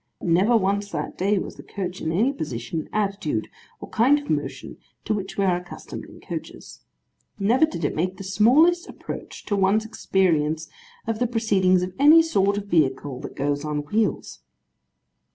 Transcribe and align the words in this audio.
Never, 0.19 0.33
never 0.49 0.57
once, 0.57 0.89
that 0.89 1.15
day, 1.15 1.37
was 1.37 1.57
the 1.57 1.61
coach 1.61 2.01
in 2.01 2.11
any 2.11 2.33
position, 2.33 2.89
attitude, 2.91 3.49
or 3.79 3.87
kind 3.89 4.17
of 4.17 4.31
motion 4.31 4.77
to 5.05 5.13
which 5.13 5.37
we 5.37 5.45
are 5.45 5.57
accustomed 5.57 6.05
in 6.05 6.19
coaches. 6.19 6.81
Never 7.37 7.67
did 7.67 7.85
it 7.85 7.93
make 7.93 8.17
the 8.17 8.23
smallest 8.23 8.89
approach 8.89 9.45
to 9.45 9.55
one's 9.55 9.85
experience 9.85 10.67
of 11.05 11.19
the 11.19 11.27
proceedings 11.27 11.83
of 11.83 11.93
any 11.99 12.23
sort 12.23 12.57
of 12.57 12.65
vehicle 12.65 13.19
that 13.19 13.35
goes 13.35 13.63
on 13.63 13.85
wheels. 13.85 14.39